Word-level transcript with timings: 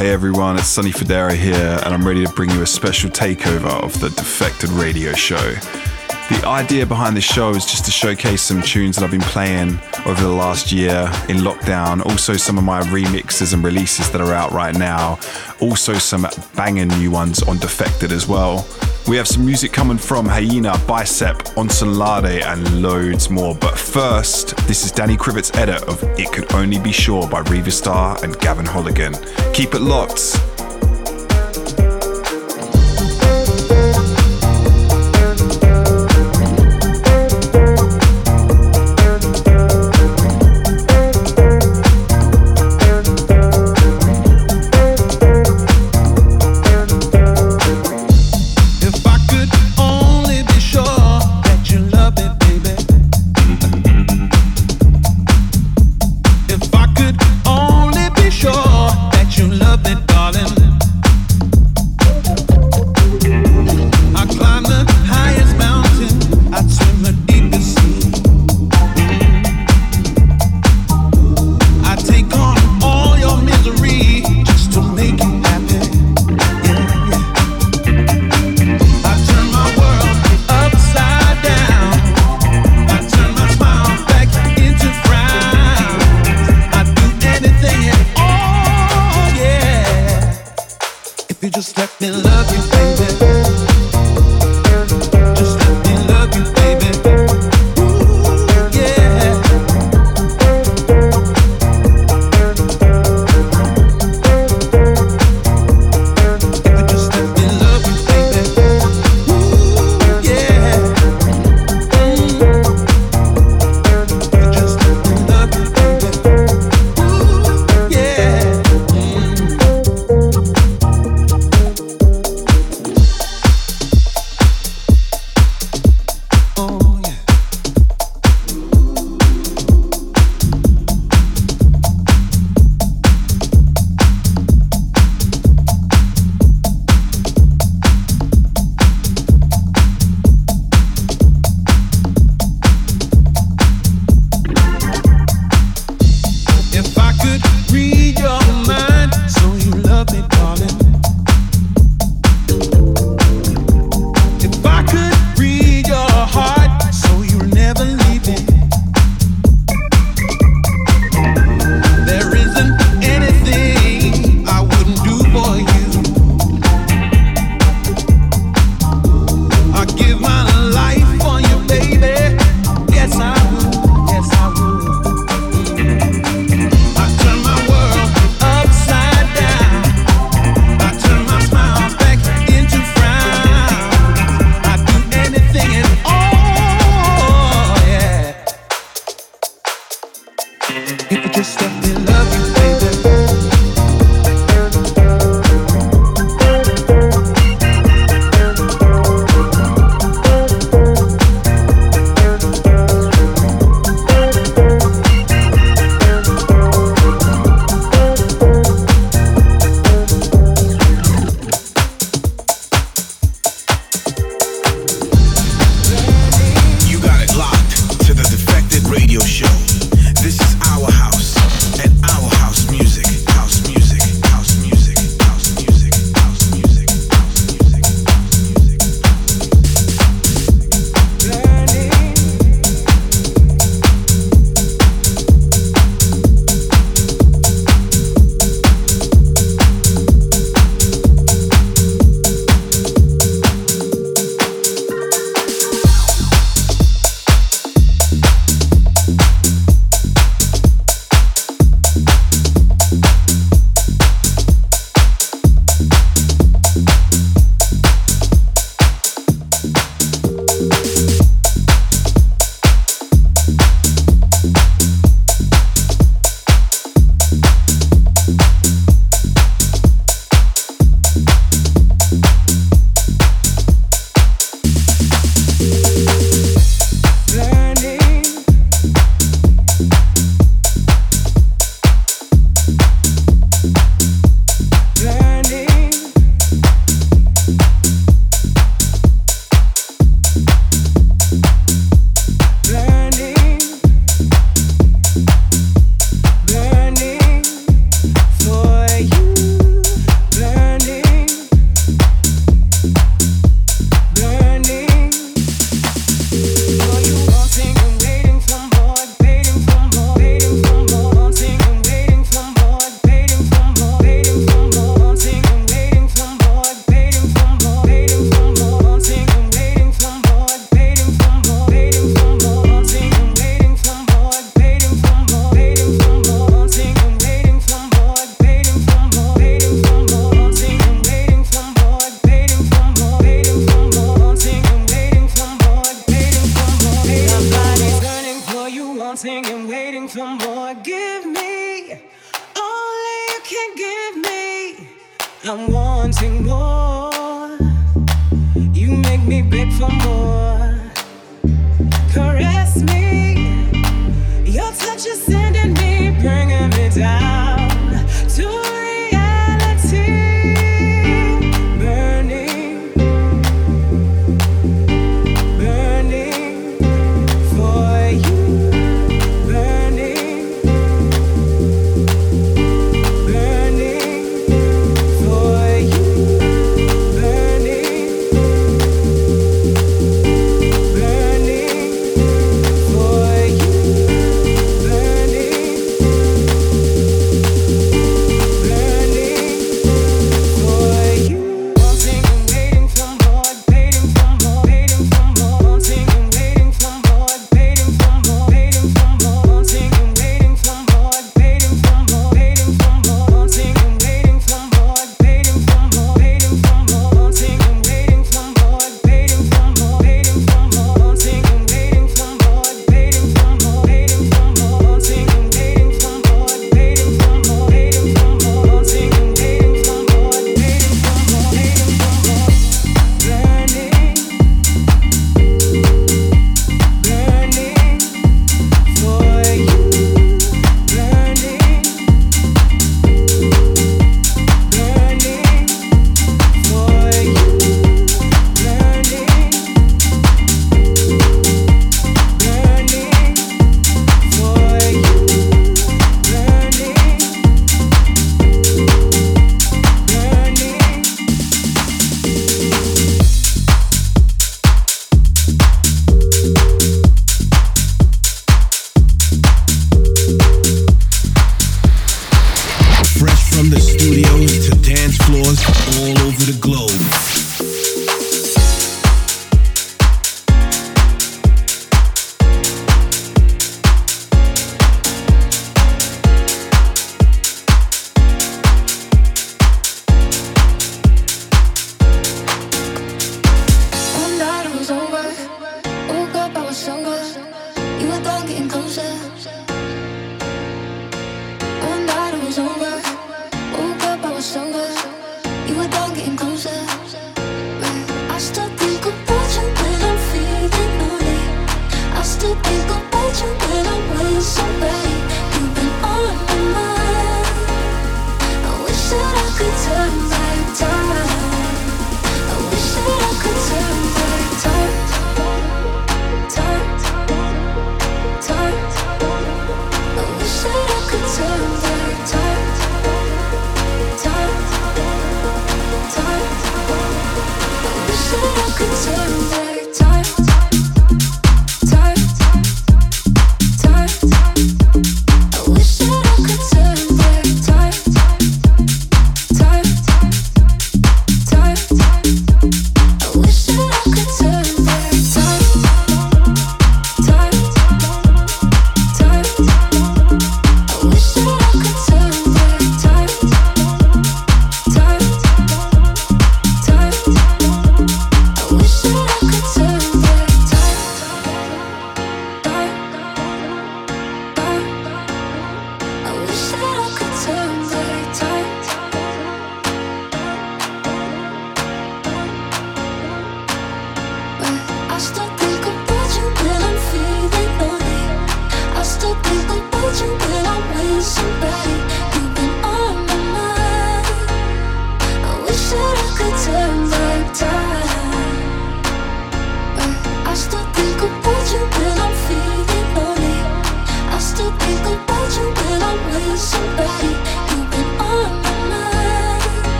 Hey 0.00 0.12
everyone, 0.12 0.56
it's 0.56 0.66
Sonny 0.66 0.92
Fodera 0.92 1.34
here, 1.34 1.78
and 1.84 1.92
I'm 1.92 2.08
ready 2.08 2.24
to 2.24 2.32
bring 2.32 2.48
you 2.48 2.62
a 2.62 2.66
special 2.66 3.10
takeover 3.10 3.66
of 3.84 4.00
the 4.00 4.08
Defected 4.08 4.70
Radio 4.70 5.12
Show. 5.12 5.36
The 6.30 6.46
idea 6.46 6.86
behind 6.86 7.16
this 7.16 7.24
show 7.24 7.50
is 7.50 7.66
just 7.66 7.84
to 7.86 7.90
showcase 7.90 8.40
some 8.40 8.62
tunes 8.62 8.94
that 8.94 9.04
I've 9.04 9.10
been 9.10 9.20
playing 9.20 9.80
over 10.06 10.22
the 10.22 10.28
last 10.28 10.70
year 10.70 11.10
in 11.28 11.38
lockdown, 11.38 12.06
also 12.06 12.34
some 12.34 12.56
of 12.56 12.62
my 12.62 12.82
remixes 12.82 13.52
and 13.52 13.64
releases 13.64 14.12
that 14.12 14.20
are 14.20 14.32
out 14.32 14.52
right 14.52 14.74
now, 14.76 15.18
also 15.60 15.94
some 15.94 16.28
banging 16.54 16.86
new 16.86 17.10
ones 17.10 17.42
on 17.42 17.58
Defected 17.58 18.12
as 18.12 18.28
well. 18.28 18.64
We 19.08 19.16
have 19.16 19.26
some 19.26 19.44
music 19.44 19.72
coming 19.72 19.98
from 19.98 20.24
Hyenah, 20.26 20.86
Bicep, 20.86 21.38
Osunlade, 21.56 22.44
and 22.44 22.80
loads 22.80 23.28
more. 23.28 23.56
But 23.56 23.76
first, 23.76 24.56
this 24.68 24.84
is 24.84 24.92
Danny 24.92 25.16
Krivit's 25.16 25.52
edit 25.56 25.82
of 25.88 26.00
It 26.16 26.30
Could 26.32 26.52
Only 26.54 26.78
Be 26.78 26.92
Sure 26.92 27.26
by 27.26 27.40
Riva 27.40 27.72
Starr 27.72 28.22
and 28.22 28.38
Gavin 28.38 28.66
Holligan. 28.66 29.14
Keep 29.52 29.74
it 29.74 29.80
locked. 29.80 30.38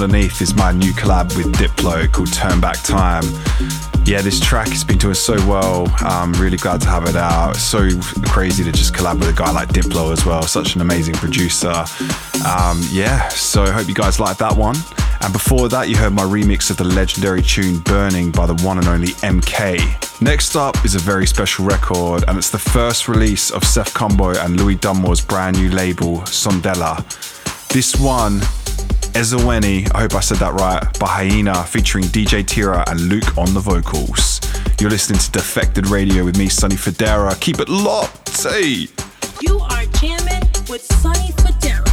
Underneath 0.00 0.40
is 0.40 0.54
my 0.54 0.70
new 0.70 0.92
collab 0.92 1.36
with 1.36 1.52
Diplo 1.54 2.10
called 2.12 2.32
Turn 2.32 2.60
Back 2.60 2.80
Time. 2.84 3.24
Yeah, 4.04 4.22
this 4.22 4.38
track 4.38 4.68
has 4.68 4.84
been 4.84 4.96
doing 4.96 5.14
so 5.14 5.34
well. 5.48 5.92
I'm 5.98 6.32
really 6.34 6.56
glad 6.56 6.80
to 6.82 6.88
have 6.88 7.08
it 7.08 7.16
out. 7.16 7.56
It's 7.56 7.62
So 7.62 7.88
crazy 8.28 8.62
to 8.62 8.70
just 8.70 8.94
collab 8.94 9.18
with 9.18 9.28
a 9.28 9.32
guy 9.32 9.50
like 9.50 9.70
Diplo 9.70 10.12
as 10.12 10.24
well. 10.24 10.42
Such 10.42 10.76
an 10.76 10.82
amazing 10.82 11.16
producer. 11.16 11.72
Um, 12.46 12.80
yeah, 12.92 13.26
so 13.30 13.64
I 13.64 13.70
hope 13.72 13.88
you 13.88 13.94
guys 13.94 14.20
like 14.20 14.36
that 14.36 14.56
one. 14.56 14.76
And 15.22 15.32
before 15.32 15.68
that, 15.68 15.88
you 15.88 15.96
heard 15.96 16.12
my 16.12 16.22
remix 16.22 16.70
of 16.70 16.76
the 16.76 16.84
legendary 16.84 17.42
tune 17.42 17.80
Burning 17.80 18.30
by 18.30 18.46
the 18.46 18.54
one 18.64 18.78
and 18.78 18.86
only 18.86 19.08
MK. 19.08 20.22
Next 20.22 20.54
up 20.54 20.84
is 20.84 20.94
a 20.94 21.00
very 21.00 21.26
special 21.26 21.64
record, 21.64 22.22
and 22.28 22.38
it's 22.38 22.50
the 22.50 22.58
first 22.60 23.08
release 23.08 23.50
of 23.50 23.64
Sef 23.64 23.92
Kombo 23.94 24.36
and 24.44 24.60
Louis 24.60 24.76
Dunmore's 24.76 25.20
brand 25.20 25.58
new 25.58 25.70
label, 25.70 26.18
Sondela. 26.18 27.02
This 27.70 27.96
one, 27.96 28.40
Ezeweni, 29.18 29.90
I 29.96 30.02
hope 30.02 30.14
I 30.14 30.20
said 30.20 30.36
that 30.36 30.52
right, 30.52 30.80
by 31.00 31.08
Hyenah, 31.08 31.66
featuring 31.66 32.04
DJ 32.04 32.46
Tira 32.46 32.84
and 32.86 33.00
Luke 33.00 33.36
on 33.36 33.52
the 33.52 33.58
vocals. 33.58 34.40
You're 34.80 34.90
listening 34.90 35.18
to 35.18 35.30
Defected 35.32 35.88
Radio 35.88 36.24
with 36.24 36.38
me, 36.38 36.48
Sonny 36.48 36.76
Fodera. 36.76 37.38
Keep 37.40 37.58
it 37.58 37.68
locked, 37.68 38.44
hey! 38.44 38.86
You 39.40 39.58
are 39.58 39.84
jamming 40.00 40.44
with 40.70 40.82
Sonny 41.02 41.32
Fodera. 41.32 41.87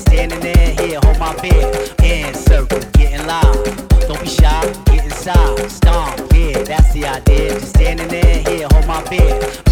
Standing 0.00 0.42
in 0.42 0.78
here, 0.78 1.00
hold 1.02 1.18
my 1.18 1.34
beer. 1.40 1.70
In 2.02 2.34
circle, 2.34 2.80
getting 2.92 3.26
loud. 3.26 3.64
Don't 4.06 4.20
be 4.20 4.28
shy, 4.28 4.72
get 4.86 5.04
inside. 5.04 5.70
Stomp, 5.70 6.32
yeah, 6.34 6.62
that's 6.62 6.92
the 6.92 7.06
idea. 7.06 7.50
Just 7.50 7.68
standing 7.68 8.10
in 8.10 8.46
here, 8.46 8.66
hold 8.70 8.86
my 8.86 9.02
beer. 9.08 9.69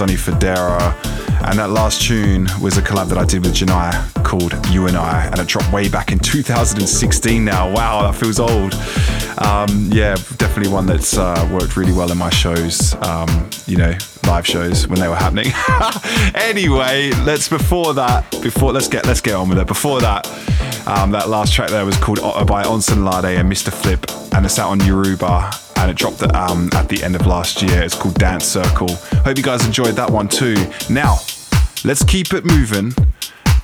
Sonny 0.00 0.14
Fodera. 0.14 0.96
And 1.46 1.58
that 1.58 1.68
last 1.68 2.00
tune 2.00 2.48
was 2.58 2.78
a 2.78 2.80
collab 2.80 3.10
that 3.10 3.18
I 3.18 3.26
did 3.26 3.44
with 3.44 3.52
Janai 3.52 4.24
called 4.24 4.54
You 4.68 4.86
and 4.86 4.96
I, 4.96 5.26
and 5.26 5.38
it 5.38 5.46
dropped 5.46 5.70
way 5.74 5.90
back 5.90 6.10
in 6.10 6.18
2016 6.18 7.44
now. 7.44 7.70
Wow, 7.70 8.10
that 8.10 8.18
feels 8.18 8.40
old. 8.40 8.72
Um, 9.46 9.90
yeah, 9.92 10.14
definitely 10.38 10.72
one 10.72 10.86
that's 10.86 11.18
uh, 11.18 11.46
worked 11.52 11.76
really 11.76 11.92
well 11.92 12.10
in 12.10 12.16
my 12.16 12.30
shows, 12.30 12.94
um, 13.02 13.50
you 13.66 13.76
know, 13.76 13.92
live 14.26 14.46
shows 14.46 14.88
when 14.88 14.98
they 14.98 15.08
were 15.08 15.16
happening. 15.16 15.52
anyway, 16.34 17.10
let's 17.26 17.50
before 17.50 17.92
that, 17.92 18.24
before 18.40 18.72
let's 18.72 18.88
get 18.88 19.04
let's 19.04 19.20
get 19.20 19.34
on 19.34 19.50
with 19.50 19.58
it. 19.58 19.66
Before 19.66 20.00
that, 20.00 20.26
um, 20.86 21.10
that 21.10 21.28
last 21.28 21.52
track 21.52 21.68
there 21.68 21.84
was 21.84 21.98
called 21.98 22.20
by 22.46 22.62
Osunlade 22.62 23.38
and 23.38 23.52
Mr. 23.52 23.70
Flip, 23.70 24.06
and 24.34 24.46
it's 24.46 24.58
out 24.58 24.70
on 24.70 24.80
Yoruba 24.80 25.50
and 25.80 25.90
it 25.90 25.96
dropped 25.96 26.22
at, 26.22 26.34
um, 26.34 26.68
at 26.74 26.88
the 26.88 27.02
end 27.02 27.16
of 27.16 27.26
last 27.26 27.62
year. 27.62 27.82
It's 27.82 27.94
called 27.94 28.14
Dance 28.14 28.44
Circle. 28.44 28.94
Hope 29.24 29.36
you 29.36 29.42
guys 29.42 29.64
enjoyed 29.66 29.94
that 29.94 30.10
one 30.10 30.28
too. 30.28 30.54
Now, 30.90 31.18
let's 31.84 32.04
keep 32.04 32.34
it 32.34 32.44
moving. 32.44 32.92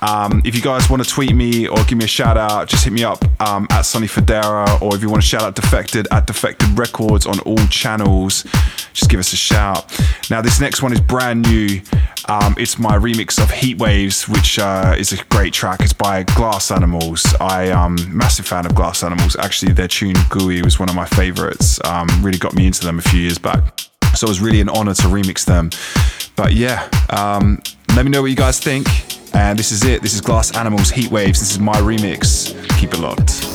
Um, 0.01 0.41
if 0.45 0.55
you 0.55 0.61
guys 0.61 0.89
want 0.89 1.03
to 1.03 1.09
tweet 1.09 1.33
me 1.35 1.67
or 1.67 1.83
give 1.85 1.97
me 1.97 2.05
a 2.05 2.07
shout 2.07 2.37
out, 2.37 2.67
just 2.67 2.83
hit 2.83 2.93
me 2.93 3.03
up 3.03 3.23
um, 3.41 3.67
at 3.71 3.81
Sonny 3.81 4.07
Fodera, 4.07 4.81
or 4.81 4.95
if 4.95 5.01
you 5.01 5.09
want 5.09 5.21
to 5.21 5.27
shout 5.27 5.41
out 5.41 5.55
Defected 5.55 6.07
at 6.11 6.27
Defected 6.27 6.77
Records 6.77 7.25
on 7.25 7.39
all 7.41 7.57
channels, 7.67 8.43
just 8.93 9.09
give 9.09 9.19
us 9.19 9.33
a 9.33 9.37
shout. 9.37 9.91
Now, 10.29 10.41
this 10.41 10.59
next 10.59 10.81
one 10.81 10.93
is 10.93 11.01
brand 11.01 11.49
new. 11.49 11.81
Um, 12.29 12.55
it's 12.57 12.77
my 12.77 12.97
remix 12.97 13.41
of 13.41 13.49
Heat 13.49 13.77
Waves, 13.77 14.27
which 14.27 14.59
uh, 14.59 14.95
is 14.97 15.13
a 15.13 15.23
great 15.25 15.53
track. 15.53 15.79
It's 15.81 15.93
by 15.93 16.23
Glass 16.23 16.71
Animals. 16.71 17.25
I 17.39 17.65
am 17.65 17.95
um, 17.97 18.17
massive 18.17 18.45
fan 18.45 18.65
of 18.65 18.75
Glass 18.75 19.01
Animals. 19.03 19.35
Actually, 19.37 19.73
their 19.73 19.87
tune 19.87 20.15
Gooey 20.29 20.61
was 20.61 20.79
one 20.79 20.89
of 20.89 20.95
my 20.95 21.05
favorites. 21.05 21.79
Um, 21.85 22.07
really 22.21 22.37
got 22.37 22.53
me 22.53 22.67
into 22.67 22.83
them 22.85 22.99
a 22.99 23.01
few 23.01 23.21
years 23.21 23.37
back. 23.37 23.79
So 24.15 24.25
it 24.25 24.29
was 24.29 24.41
really 24.41 24.61
an 24.61 24.69
honor 24.69 24.93
to 24.95 25.03
remix 25.03 25.45
them. 25.45 25.69
But 26.35 26.53
yeah, 26.53 26.89
um, 27.09 27.61
let 27.95 28.03
me 28.03 28.11
know 28.11 28.21
what 28.21 28.29
you 28.29 28.35
guys 28.35 28.59
think. 28.59 28.87
And 29.33 29.57
this 29.57 29.71
is 29.71 29.83
it. 29.83 30.01
This 30.01 30.13
is 30.13 30.21
Glass 30.21 30.55
Animals 30.55 30.89
Heat 30.89 31.11
Waves. 31.11 31.39
This 31.39 31.51
is 31.51 31.59
my 31.59 31.75
remix. 31.75 32.53
Keep 32.79 32.93
it 32.93 32.99
locked. 32.99 33.46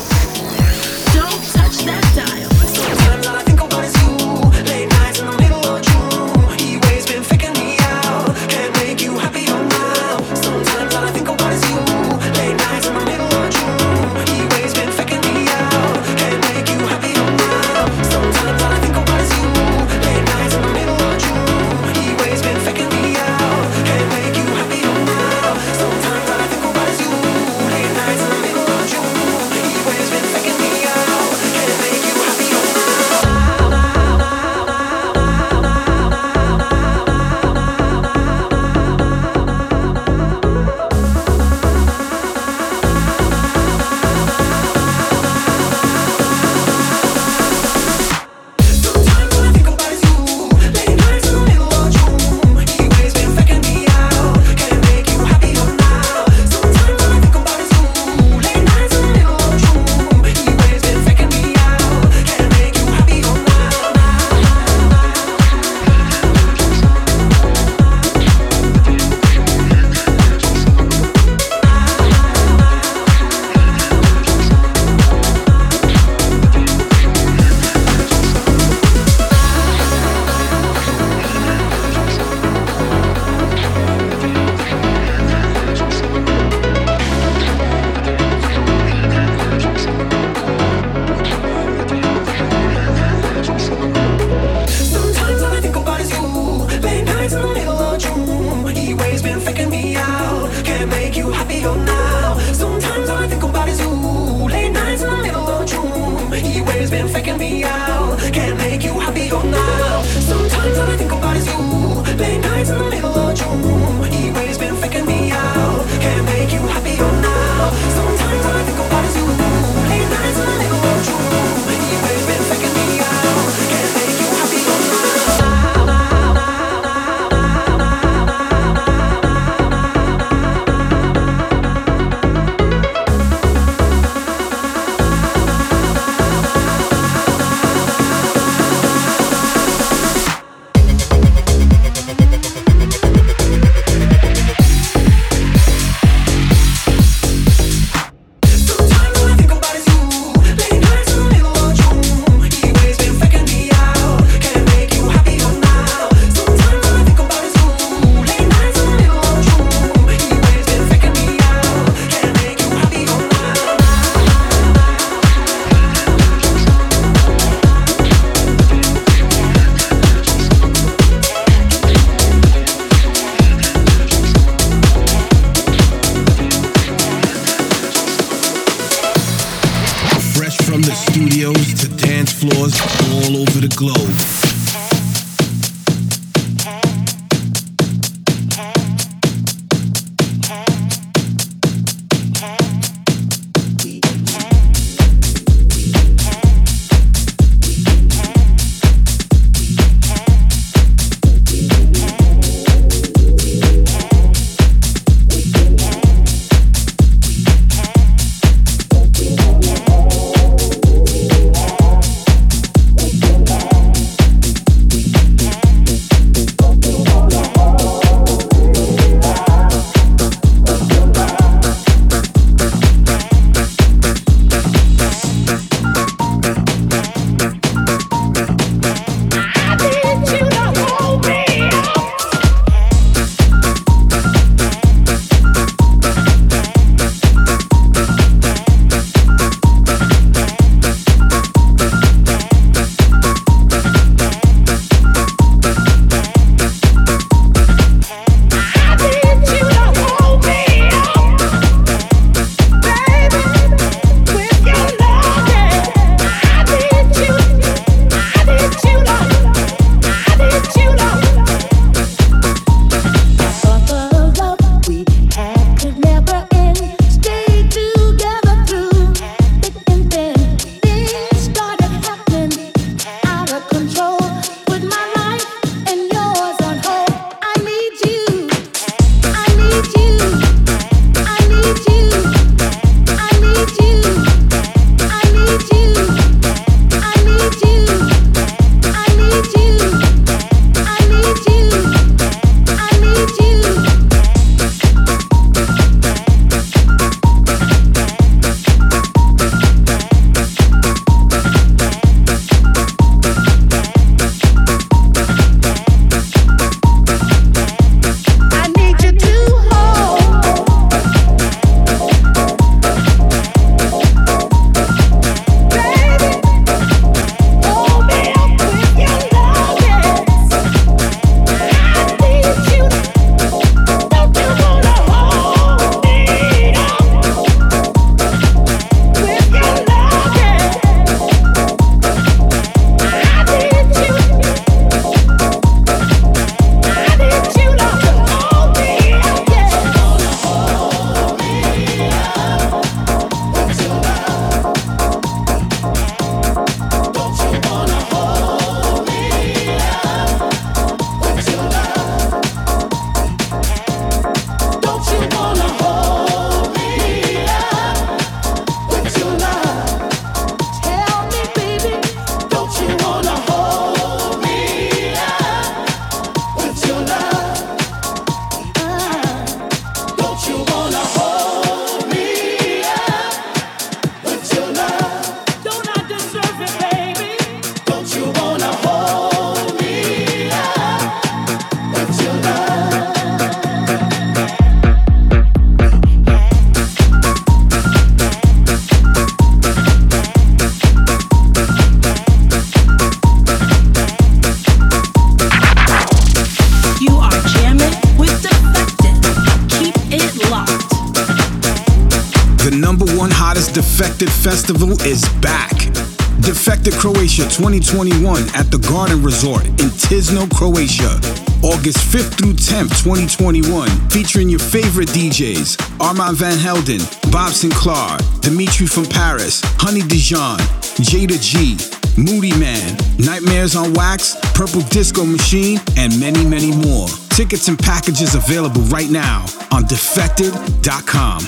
Croatia 407.33 407.57
2021 407.57 408.43
at 408.55 408.71
the 408.71 408.77
Garden 408.77 409.23
Resort 409.23 409.65
in 409.65 409.89
Tisno, 410.05 410.45
Croatia. 410.53 411.17
August 411.65 411.97
5th 412.13 412.37
through 412.37 412.53
10th, 412.53 412.93
2021, 413.03 413.89
featuring 414.11 414.51
your 414.51 414.59
favorite 414.59 415.09
DJs 415.09 415.81
Armand 415.99 416.37
Van 416.37 416.59
Helden, 416.59 416.99
Bob 417.33 417.53
Sinclar, 417.53 418.21
Dimitri 418.43 418.87
from 418.87 419.07
Paris, 419.07 419.63
Honey 419.81 420.03
Dijon, 420.03 420.59
Jayda 421.01 421.41
G, 421.41 421.77
Moodymann, 422.21 423.01
Nightmares 423.25 423.77
on 423.77 423.95
Wax, 423.95 424.37
Purple 424.53 424.83
Disco 424.93 425.25
Machine, 425.25 425.81
and 425.97 426.13
many, 426.21 426.45
many 426.45 426.77
more. 426.85 427.09
Tickets 427.31 427.67
and 427.69 427.79
packages 427.79 428.35
available 428.35 428.83
right 428.93 429.09
now 429.09 429.47
on 429.71 429.85
defected.com. 429.85 431.41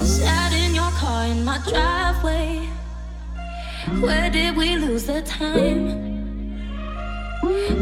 Sat 0.00 0.52
in 0.54 0.74
your 0.74 0.90
car 0.92 1.26
in 1.26 1.44
my 1.44 1.58
driveway. 1.68 2.41
Where 4.02 4.30
did 4.30 4.56
we 4.56 4.74
lose 4.74 5.06
the 5.06 5.22
time? 5.22 5.86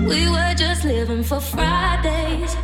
We 0.06 0.28
were 0.28 0.54
just 0.54 0.84
living 0.84 1.22
for 1.22 1.40
Fridays. 1.40 2.54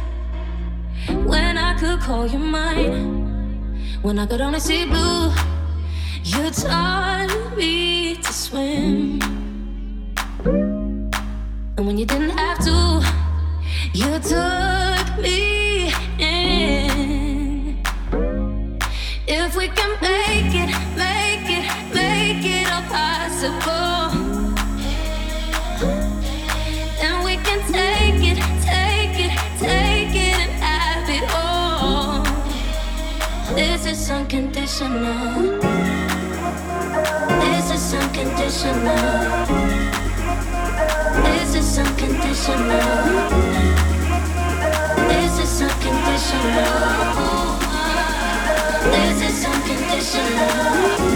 When 1.24 1.56
I 1.56 1.74
could 1.78 2.00
call 2.00 2.26
you 2.26 2.38
mine. 2.38 3.80
When 4.02 4.18
I 4.18 4.26
could 4.26 4.42
only 4.42 4.60
see 4.60 4.84
blue. 4.84 5.32
You 6.22 6.50
taught 6.50 7.56
me 7.56 8.16
to 8.16 8.30
swim. 8.30 9.22
And 10.44 11.86
when 11.86 11.96
you 11.96 12.04
didn't 12.04 12.36
have 12.36 12.58
to, 12.58 13.02
you 13.94 14.18
took 14.18 15.18
me 15.18 15.55
Then 27.00 27.22
we 27.24 27.36
can 27.36 27.60
take 27.70 28.20
it, 28.26 28.38
take 28.66 29.20
it, 29.22 29.38
take 29.60 30.14
it 30.14 30.38
and 30.42 30.50
have 30.60 31.08
it 31.08 31.22
all. 31.32 32.24
This 33.54 33.86
is 33.86 34.10
unconditional. 34.10 35.60
This 37.38 37.70
is 37.70 37.94
unconditional. 37.94 38.96
This 41.22 41.54
is 41.54 41.78
unconditional. 41.78 42.82
This 45.06 45.38
is 45.38 45.62
unconditional. 45.62 46.74
This 48.90 49.18
is 49.22 49.44
unconditional. 49.46 51.15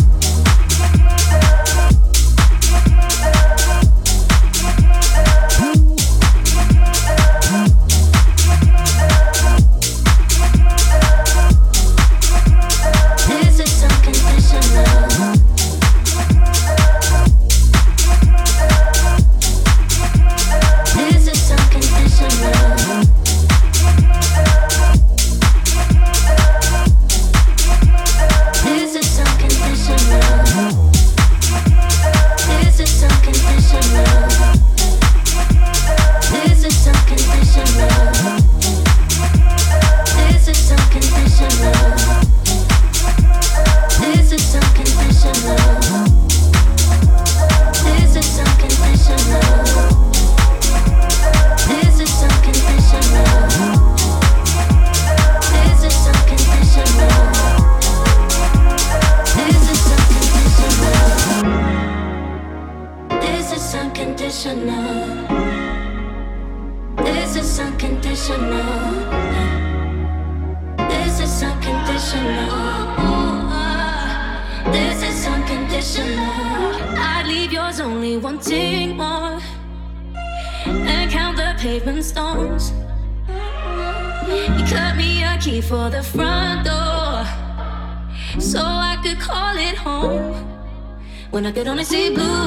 I 91.51 91.53
could 91.53 91.67
only 91.67 91.83
see 91.83 92.15
blue, 92.15 92.40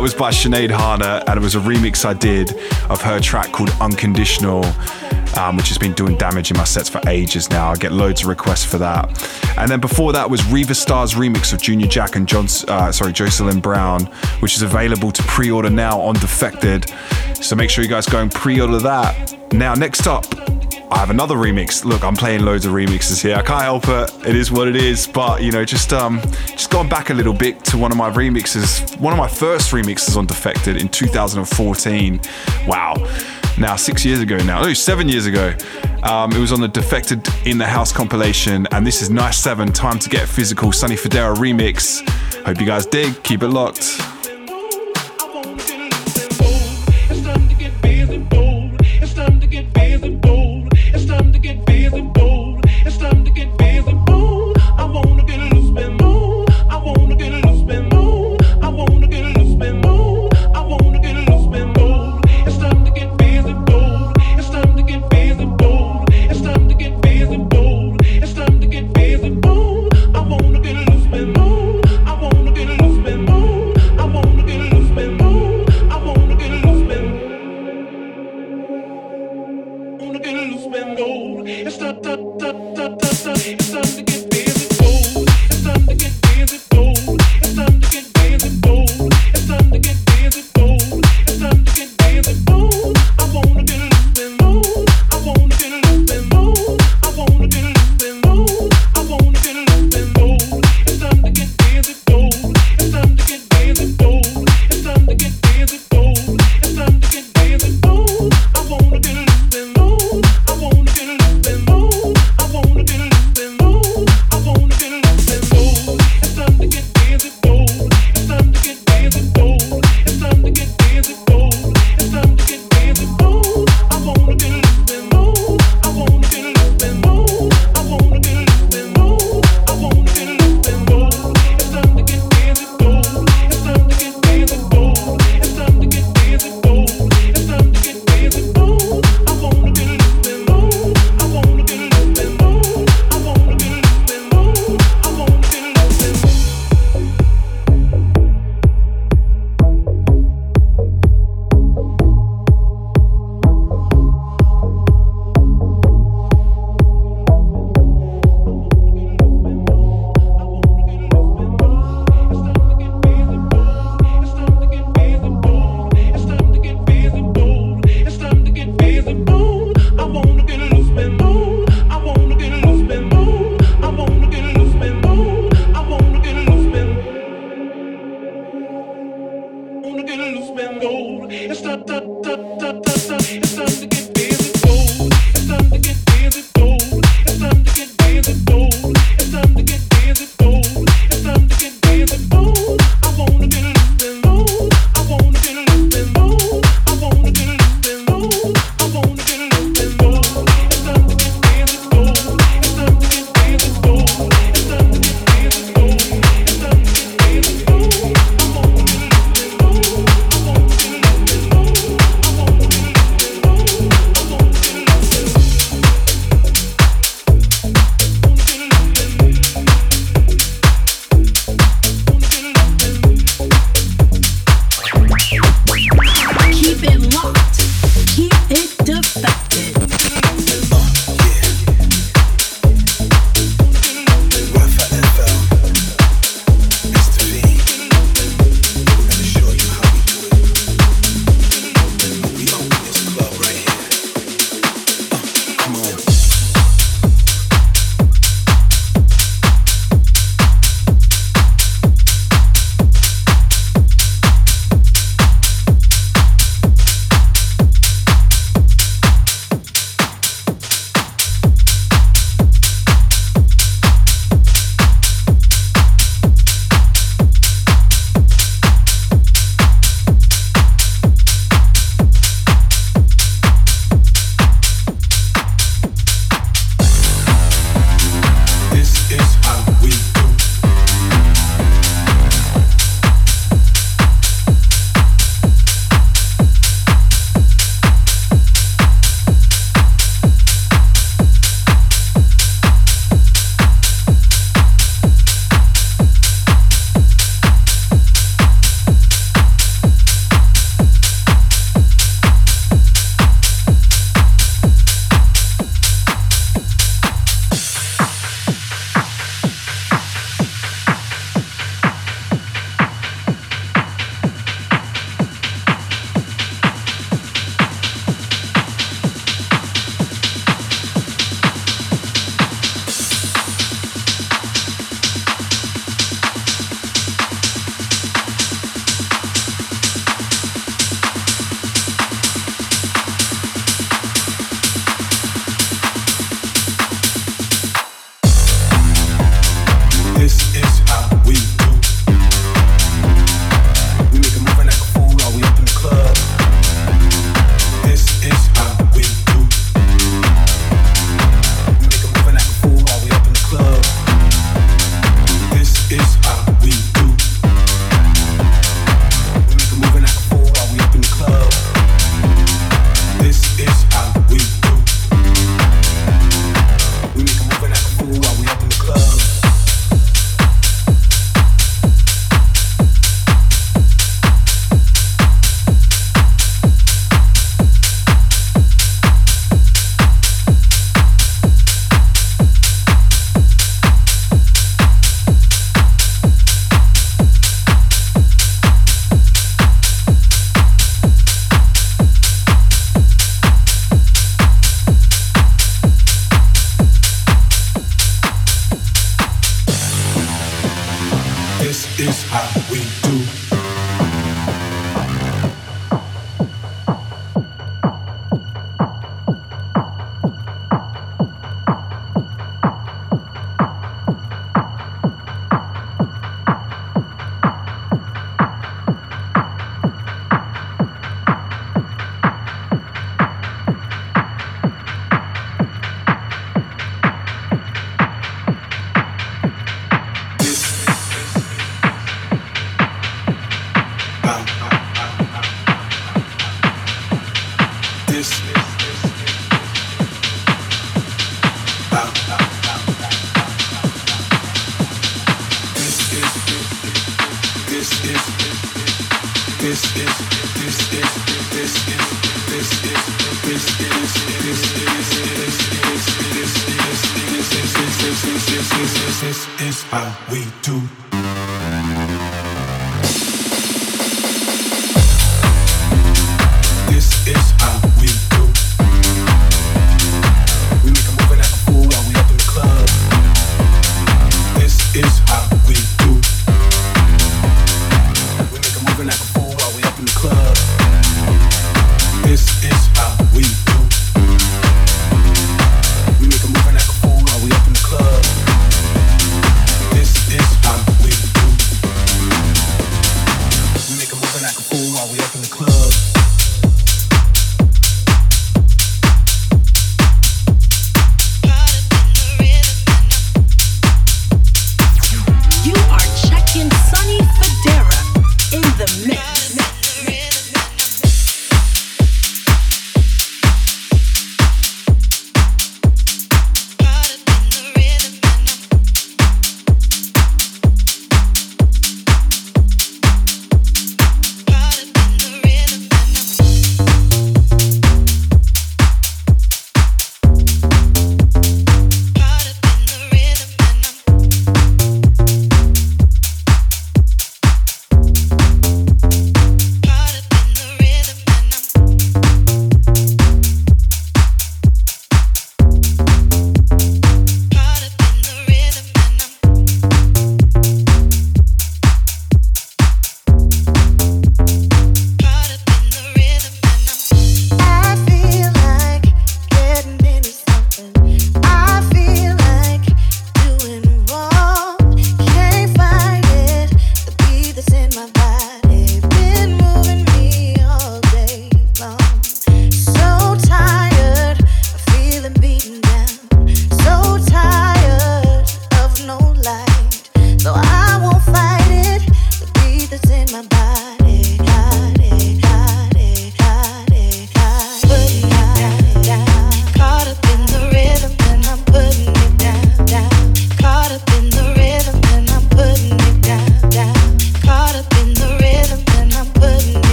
that 0.00 0.04
was 0.04 0.14
by 0.14 0.30
Sinead 0.30 0.70
Harnett, 0.70 1.24
and 1.26 1.36
it 1.36 1.42
was 1.42 1.54
a 1.54 1.58
remix 1.58 2.06
I 2.06 2.14
did 2.14 2.56
of 2.88 3.02
her 3.02 3.20
track 3.20 3.52
called 3.52 3.68
Unconditional. 3.82 4.64
Um, 5.36 5.56
which 5.56 5.68
has 5.68 5.78
been 5.78 5.92
doing 5.92 6.16
damage 6.16 6.50
in 6.50 6.56
my 6.56 6.64
sets 6.64 6.88
for 6.88 7.00
ages 7.06 7.50
now. 7.50 7.70
I 7.70 7.76
get 7.76 7.92
loads 7.92 8.22
of 8.22 8.26
requests 8.26 8.64
for 8.64 8.78
that. 8.78 9.06
And 9.56 9.70
then 9.70 9.78
before 9.78 10.12
that 10.12 10.28
was 10.28 10.44
Riva 10.46 10.74
Starr's 10.74 11.14
remix 11.14 11.52
of 11.52 11.62
Junior 11.62 11.86
Jack 11.86 12.16
and 12.16 12.26
John, 12.26 12.46
uh, 12.66 12.90
sorry, 12.90 13.12
Jocelyn 13.12 13.60
Brown, 13.60 14.06
which 14.40 14.56
is 14.56 14.62
available 14.62 15.12
to 15.12 15.22
pre-order 15.22 15.70
now 15.70 16.00
on 16.00 16.14
Defected. 16.14 16.90
So 17.36 17.54
make 17.54 17.70
sure 17.70 17.84
you 17.84 17.90
guys 17.90 18.06
go 18.06 18.20
and 18.20 18.32
pre-order 18.32 18.80
that. 18.80 19.52
Now, 19.52 19.74
next 19.74 20.08
up, 20.08 20.24
I 20.90 20.98
have 20.98 21.10
another 21.10 21.36
remix. 21.36 21.84
Look, 21.84 22.02
I'm 22.02 22.16
playing 22.16 22.44
loads 22.44 22.66
of 22.66 22.72
remixes 22.72 23.22
here. 23.22 23.36
I 23.36 23.42
can't 23.42 23.62
help 23.62 23.86
it. 23.86 24.26
It 24.26 24.34
is 24.34 24.50
what 24.50 24.66
it 24.66 24.74
is. 24.74 25.06
But 25.06 25.42
you 25.42 25.52
know, 25.52 25.64
just 25.64 25.92
um, 25.92 26.20
going 26.70 26.88
back 26.88 27.10
a 27.10 27.14
little 27.14 27.34
bit 27.34 27.62
to 27.64 27.76
one 27.76 27.90
of 27.90 27.98
my 27.98 28.08
remixes, 28.10 28.98
one 29.00 29.12
of 29.12 29.18
my 29.18 29.28
first 29.28 29.72
remixes 29.72 30.16
on 30.16 30.24
Defected 30.24 30.76
in 30.76 30.88
2014. 30.88 32.20
Wow. 32.66 32.94
Now 33.58 33.76
six 33.76 34.04
years 34.04 34.20
ago 34.20 34.38
now, 34.38 34.62
no, 34.62 34.72
seven 34.72 35.08
years 35.08 35.26
ago. 35.26 35.54
Um, 36.02 36.32
it 36.32 36.38
was 36.38 36.52
on 36.52 36.60
the 36.60 36.68
Defected 36.68 37.26
in 37.44 37.58
the 37.58 37.66
House 37.66 37.92
compilation, 37.92 38.66
and 38.70 38.86
this 38.86 39.02
is 39.02 39.10
Nice 39.10 39.36
Seven. 39.36 39.70
Time 39.72 39.98
to 39.98 40.08
get 40.08 40.28
physical. 40.28 40.72
Sonny 40.72 40.94
Fodera 40.94 41.34
remix. 41.34 42.08
Hope 42.46 42.58
you 42.58 42.66
guys 42.66 42.86
dig. 42.86 43.22
Keep 43.22 43.42
it 43.42 43.48
locked. 43.48 43.99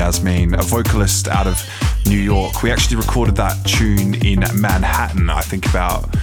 Yasmeen, 0.00 0.58
a 0.58 0.62
vocalist 0.62 1.28
out 1.28 1.46
of 1.46 1.62
New 2.06 2.16
York. 2.16 2.62
We 2.62 2.72
actually 2.72 2.96
recorded 2.96 3.36
that 3.36 3.52
tune 3.66 4.14
in 4.24 4.40
Manhattan, 4.58 5.28
I 5.28 5.42
think 5.42 5.68
about 5.68 6.16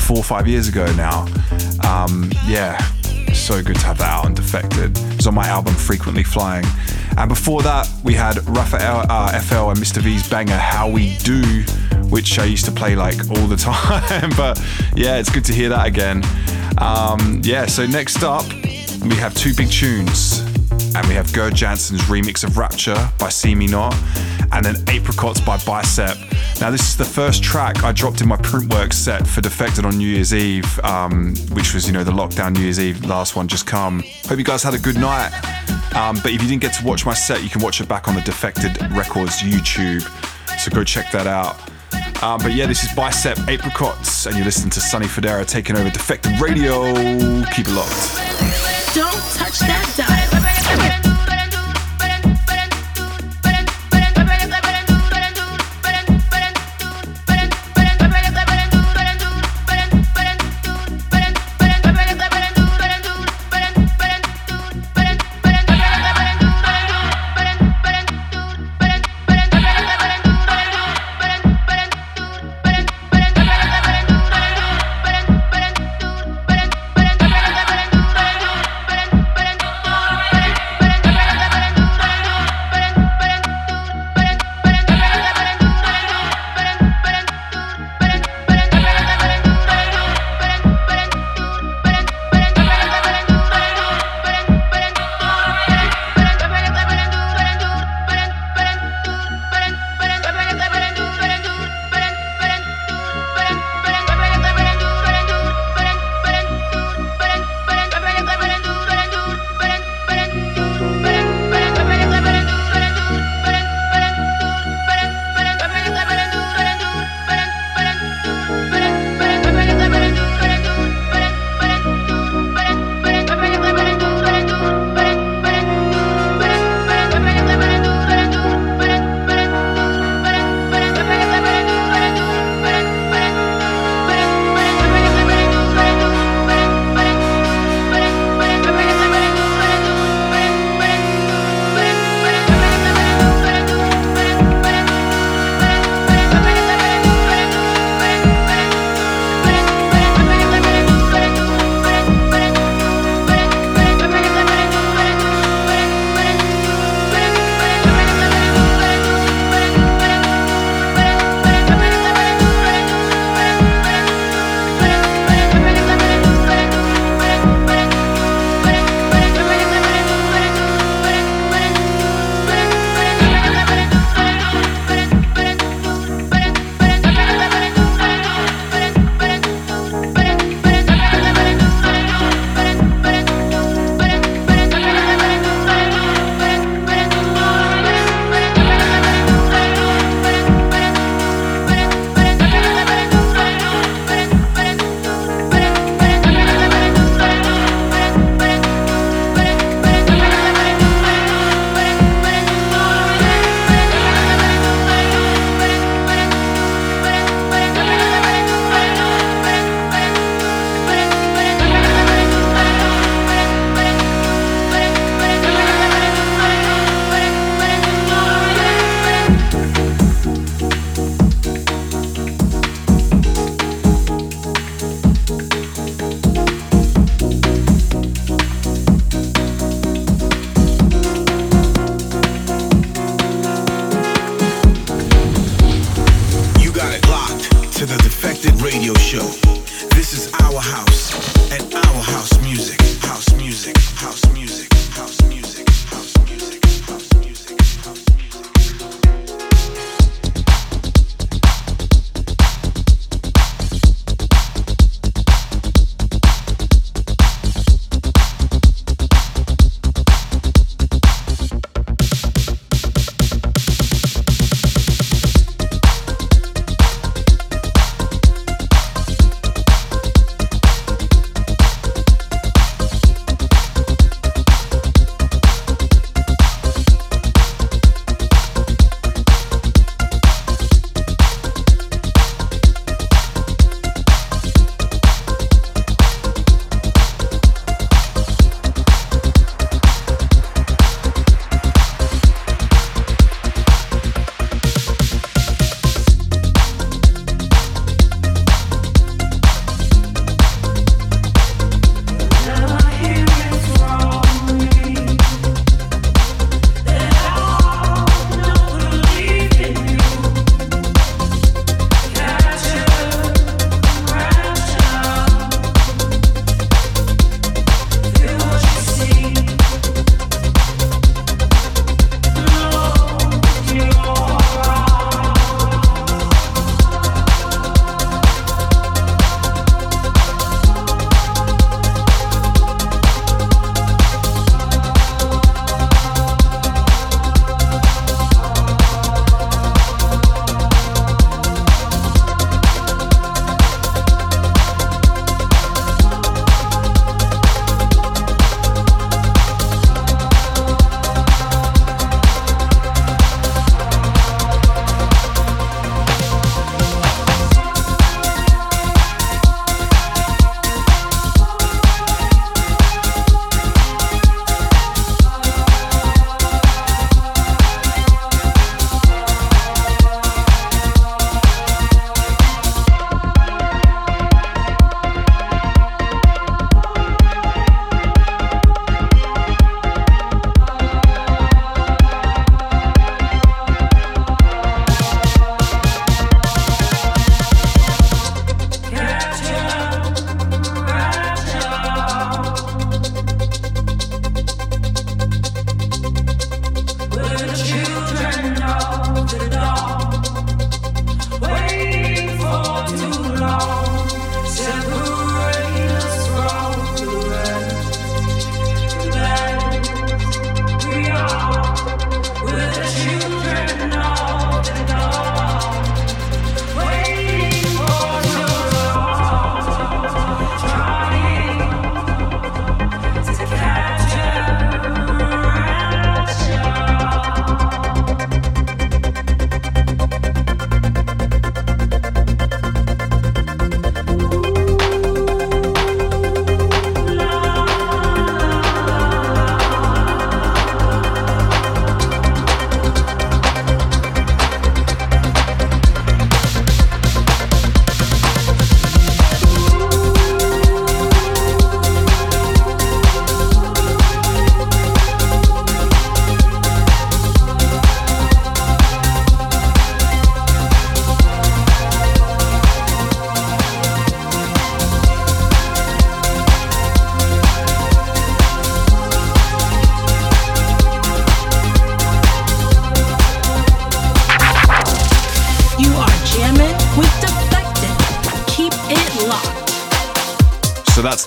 four 0.00 0.16
or 0.16 0.24
five 0.24 0.48
years 0.48 0.66
ago 0.66 0.84
now. 0.96 1.26
Um, 1.86 2.32
yeah, 2.44 2.76
so 3.32 3.62
good 3.62 3.76
to 3.76 3.86
have 3.86 3.98
that 3.98 4.10
out 4.10 4.26
and 4.26 4.34
Defected. 4.34 4.98
It's 5.14 5.28
on 5.28 5.34
my 5.34 5.46
album 5.46 5.74
Frequently 5.74 6.24
Flying. 6.24 6.64
And 7.16 7.28
before 7.28 7.62
that, 7.62 7.88
we 8.02 8.14
had 8.14 8.44
Raphael 8.48 9.06
uh, 9.08 9.38
FL 9.38 9.70
and 9.70 9.78
Mr. 9.78 10.02
V's 10.02 10.28
banger 10.28 10.58
How 10.58 10.90
We 10.90 11.16
Do, 11.18 11.40
which 12.10 12.40
I 12.40 12.46
used 12.46 12.64
to 12.64 12.72
play 12.72 12.96
like 12.96 13.30
all 13.30 13.46
the 13.46 13.56
time. 14.10 14.30
but 14.36 14.60
yeah, 14.96 15.18
it's 15.18 15.30
good 15.30 15.44
to 15.44 15.52
hear 15.52 15.68
that 15.68 15.86
again. 15.86 16.24
Um, 16.78 17.42
yeah, 17.44 17.66
so 17.66 17.86
next 17.86 18.24
up, 18.24 18.52
we 19.04 19.14
have 19.14 19.36
two 19.36 19.54
big 19.54 19.70
tunes 19.70 20.49
and 20.94 21.06
we 21.06 21.14
have 21.14 21.32
Gerd 21.32 21.54
Janson's 21.54 22.02
remix 22.02 22.44
of 22.44 22.58
Rapture 22.58 22.94
by 23.18 23.28
SeeMeNot, 23.28 23.94
and 24.52 24.64
then 24.64 24.76
Apricots 24.88 25.40
by 25.40 25.56
Bicep. 25.58 26.16
Now, 26.60 26.70
this 26.70 26.82
is 26.82 26.96
the 26.96 27.04
first 27.04 27.42
track 27.42 27.84
I 27.84 27.92
dropped 27.92 28.20
in 28.20 28.28
my 28.28 28.36
Printwork 28.36 28.92
set 28.92 29.26
for 29.26 29.40
Defected 29.40 29.84
on 29.84 29.98
New 29.98 30.08
Year's 30.08 30.34
Eve, 30.34 30.78
um, 30.80 31.34
which 31.52 31.74
was, 31.74 31.86
you 31.86 31.92
know, 31.92 32.04
the 32.04 32.10
lockdown 32.12 32.54
New 32.54 32.62
Year's 32.62 32.80
Eve, 32.80 33.04
last 33.04 33.36
one 33.36 33.48
just 33.48 33.66
come. 33.66 34.02
Hope 34.28 34.38
you 34.38 34.44
guys 34.44 34.62
had 34.62 34.74
a 34.74 34.78
good 34.78 34.96
night. 34.96 35.30
Um, 35.94 36.16
but 36.22 36.32
if 36.32 36.42
you 36.42 36.48
didn't 36.48 36.62
get 36.62 36.74
to 36.74 36.84
watch 36.84 37.04
my 37.06 37.14
set, 37.14 37.42
you 37.42 37.48
can 37.48 37.62
watch 37.62 37.80
it 37.80 37.88
back 37.88 38.08
on 38.08 38.14
the 38.14 38.20
Defected 38.20 38.80
Records 38.92 39.40
YouTube. 39.40 40.02
So 40.58 40.70
go 40.70 40.84
check 40.84 41.10
that 41.12 41.26
out. 41.26 41.58
Um, 42.22 42.38
but 42.42 42.52
yeah, 42.52 42.66
this 42.66 42.84
is 42.84 42.92
Bicep 42.94 43.38
Apricots, 43.48 44.26
and 44.26 44.36
you're 44.36 44.44
listening 44.44 44.70
to 44.70 44.80
Sonny 44.80 45.06
Fodera 45.06 45.46
taking 45.46 45.76
over 45.76 45.88
Defected 45.88 46.38
Radio. 46.40 46.82
Keep 47.52 47.68
it 47.68 47.72
locked. 47.72 48.20
Don't 48.94 49.22
touch 49.34 49.58
that 49.60 49.94
dial. 49.96 50.19
Okay. 50.72 50.99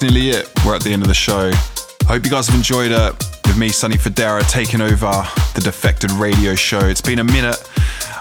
Nearly 0.04 0.32
it. 0.32 0.52
We're 0.66 0.76
at 0.76 0.82
the 0.82 0.92
end 0.92 1.02
of 1.02 1.08
the 1.08 1.14
show. 1.14 1.50
I 1.50 2.04
hope 2.04 2.26
you 2.26 2.30
guys 2.30 2.48
have 2.48 2.58
enjoyed 2.58 2.92
it 2.92 3.14
with 3.46 3.58
me, 3.58 3.70
Sonny 3.70 3.96
Fodera, 3.96 4.46
taking 4.52 4.82
over 4.82 5.24
the 5.56 5.62
Defected 5.64 6.12
Radio 6.12 6.56
Show. 6.56 6.82
It's 6.82 7.00
been 7.00 7.20
a 7.20 7.24
minute. 7.24 7.66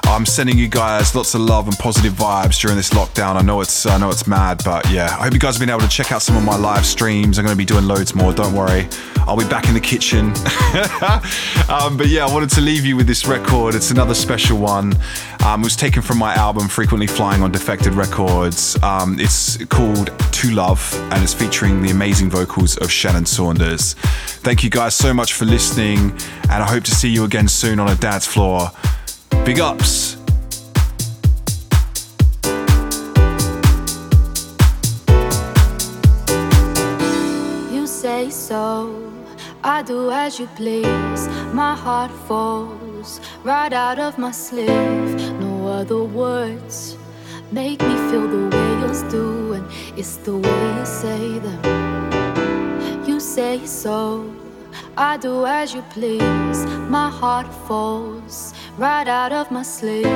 I'm 0.05 0.25
sending 0.25 0.57
you 0.57 0.69
guys 0.69 1.17
lots 1.17 1.35
of 1.35 1.41
love 1.41 1.67
and 1.67 1.77
positive 1.77 2.13
vibes 2.13 2.61
during 2.61 2.77
this 2.77 2.91
lockdown. 2.91 3.35
I 3.35 3.43
know 3.43 3.61
it's 3.61 3.85
I 3.85 3.99
know 3.99 4.11
it's 4.11 4.29
mad, 4.29 4.63
but 4.65 4.89
yeah, 4.93 5.07
I 5.07 5.25
hope 5.25 5.33
you 5.33 5.41
guys 5.41 5.57
have 5.57 5.61
been 5.61 5.71
able 5.71 5.81
to 5.81 5.89
check 5.89 6.13
out 6.13 6.23
some 6.23 6.37
of 6.37 6.45
my 6.45 6.57
live 6.57 6.87
streams. 6.87 7.37
I'm 7.37 7.45
going 7.45 7.57
to 7.57 7.59
be 7.59 7.65
doing 7.65 7.89
loads 7.89 8.15
more. 8.15 8.33
Don't 8.33 8.55
worry, 8.55 8.87
I'll 9.27 9.37
be 9.37 9.49
back 9.49 9.67
in 9.67 9.75
the 9.75 9.81
kitchen. 9.81 10.27
um, 11.69 11.97
but 11.97 12.07
yeah, 12.07 12.25
I 12.25 12.33
wanted 12.33 12.51
to 12.51 12.61
leave 12.61 12.87
you 12.87 12.97
with 12.97 13.09
this 13.09 13.27
record. 13.27 13.75
It's 13.75 13.91
another 13.91 14.15
special 14.15 14.57
one. 14.57 14.95
Um, 15.45 15.63
it 15.63 15.65
was 15.65 15.75
taken 15.75 16.01
from 16.01 16.19
my 16.19 16.33
album 16.37 16.69
Frequently 16.69 17.09
Flying 17.09 17.43
on 17.43 17.51
Defected 17.51 17.95
Records. 17.95 18.81
Um, 18.85 19.19
it's 19.19 19.57
called 19.65 20.11
to 20.43 20.51
Love 20.51 20.93
and 21.13 21.23
is 21.23 21.33
featuring 21.33 21.83
the 21.83 21.91
amazing 21.91 22.29
vocals 22.29 22.77
of 22.79 22.91
Shannon 22.91 23.25
Saunders. 23.27 23.95
Thank 24.43 24.65
you 24.65 24.71
guys 24.71 24.93
so 24.93 25.15
much 25.15 25.35
for 25.35 25.45
listening, 25.45 26.11
and 26.51 26.65
I 26.65 26.69
hope 26.69 26.83
to 26.83 26.91
see 26.91 27.09
you 27.09 27.23
again 27.23 27.47
soon 27.47 27.79
on 27.79 27.89
a 27.89 27.95
dance 27.95 28.27
floor. 28.27 28.73
Big 29.45 29.61
ups! 29.61 30.17
You 37.73 37.87
say 37.87 38.29
so, 38.29 39.13
I 39.63 39.85
do 39.87 40.11
as 40.11 40.41
you 40.41 40.49
please. 40.57 41.29
My 41.53 41.77
heart 41.77 42.11
falls 42.27 43.21
right 43.45 43.73
out 43.73 44.01
of 44.01 44.19
my 44.19 44.33
sleeve. 44.33 45.39
No 45.39 45.69
other 45.69 46.03
words 46.03 46.97
make 47.53 47.81
me 47.83 47.95
feel 48.11 48.27
the 48.27 48.57
way 48.57 48.81
yours 48.81 49.03
do. 49.13 49.53
And 49.53 49.67
it's 49.95 50.17
the 50.17 50.35
way 50.37 50.79
you 50.79 50.87
say 50.87 51.39
them. 51.39 53.07
You 53.07 53.21
say 53.21 53.67
so. 53.67 54.25
I 54.97 55.19
do 55.19 55.45
as 55.45 55.75
you 55.75 55.83
please. 55.91 56.65
My 56.89 57.11
heart 57.11 57.47
falls 57.69 58.55
right 58.79 59.07
out 59.07 59.33
of 59.33 59.51
my 59.51 59.63
sleeve. 59.63 60.07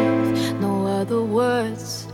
No 0.61 0.87
other 0.87 1.23
words 1.23 2.09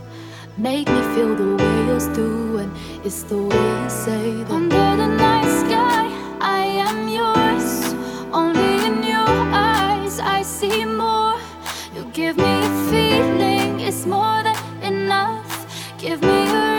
make 0.57 0.87
me 0.89 1.01
feel 1.15 1.35
the 1.35 1.55
way 1.55 1.85
yours 1.87 2.07
do, 2.07 2.57
and 2.57 2.71
it's 3.05 3.23
the 3.23 3.37
way 3.37 3.83
you 3.83 3.89
say 3.89 4.43
them. 4.43 4.51
Under 4.51 4.97
the 5.01 5.07
night 5.07 5.49
sky, 5.61 6.11
I 6.41 6.65
am 6.87 7.07
yours. 7.07 7.93
Only 8.33 8.85
in 8.85 9.03
your 9.03 9.33
eyes, 9.53 10.19
I 10.19 10.41
see 10.41 10.83
more. 10.83 11.39
You 11.95 12.03
give 12.11 12.35
me 12.37 12.43
a 12.43 12.69
feeling, 12.89 13.79
it's 13.79 14.05
more 14.05 14.43
than 14.43 14.57
enough. 14.83 15.65
Give 15.97 16.21
me 16.21 16.47
a 16.49 16.72